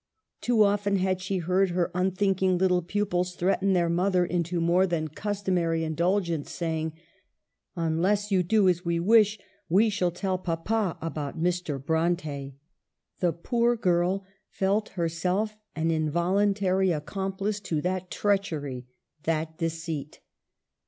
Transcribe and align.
Too 0.41 0.63
often 0.63 0.95
had 0.95 1.21
she 1.21 1.37
heard 1.37 1.69
her 1.69 1.91
unthinking 1.93 2.57
little 2.57 2.81
pupils 2.81 3.35
threaten 3.35 3.73
their 3.73 3.87
mother 3.87 4.25
into 4.25 4.59
more 4.59 4.87
than 4.87 5.09
customary 5.09 5.83
indulgence, 5.83 6.49
saying:" 6.49 6.93
Unless 7.75 8.31
you 8.31 8.41
do 8.41 8.67
as 8.67 8.83
we 8.83 8.99
wish, 8.99 9.37
we 9.69 9.91
shall 9.91 10.09
tell 10.09 10.39
papa 10.39 10.97
about 11.03 11.39
Mr. 11.39 11.77
Bronte." 11.79 12.55
The 13.19 13.31
poor 13.31 13.75
girl 13.75 14.25
felt 14.49 14.89
herself 14.89 15.55
an 15.75 15.91
involuntary 15.91 16.91
accomplice 16.91 17.59
to 17.59 17.79
that 17.81 18.09
treachery, 18.09 18.87
that 19.25 19.59
deceit. 19.59 20.19